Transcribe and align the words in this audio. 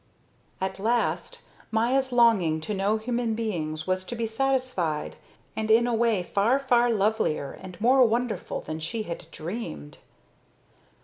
At 0.59 0.79
last 0.79 1.41
Maya's 1.69 2.11
longing 2.11 2.59
to 2.61 2.73
know 2.73 2.97
human 2.97 3.35
beings 3.35 3.85
was 3.85 4.03
to 4.05 4.15
be 4.15 4.25
satisfied, 4.25 5.15
and 5.55 5.69
in 5.69 5.85
a 5.85 5.93
way 5.93 6.23
far, 6.23 6.57
far 6.57 6.91
lovelier 6.91 7.51
and 7.61 7.79
more 7.79 8.03
wonderful 8.07 8.61
than 8.61 8.79
she 8.79 9.03
had 9.03 9.27
dreamed. 9.29 9.99